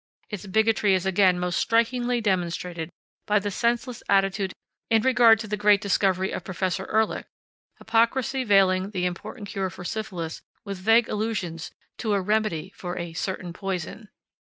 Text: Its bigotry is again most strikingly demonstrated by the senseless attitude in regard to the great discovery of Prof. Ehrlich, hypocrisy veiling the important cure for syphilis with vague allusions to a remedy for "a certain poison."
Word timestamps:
Its 0.31 0.47
bigotry 0.47 0.95
is 0.95 1.05
again 1.05 1.37
most 1.39 1.57
strikingly 1.57 2.19
demonstrated 2.19 2.89
by 3.27 3.37
the 3.37 3.51
senseless 3.51 4.01
attitude 4.09 4.51
in 4.89 5.03
regard 5.03 5.37
to 5.39 5.47
the 5.47 5.55
great 5.55 5.79
discovery 5.79 6.31
of 6.31 6.43
Prof. 6.43 6.79
Ehrlich, 6.79 7.25
hypocrisy 7.77 8.43
veiling 8.43 8.89
the 8.89 9.05
important 9.05 9.47
cure 9.47 9.69
for 9.69 9.83
syphilis 9.85 10.41
with 10.65 10.79
vague 10.79 11.07
allusions 11.07 11.69
to 11.99 12.13
a 12.15 12.19
remedy 12.19 12.71
for 12.75 12.97
"a 12.97 13.13
certain 13.13 13.53
poison." 13.53 14.09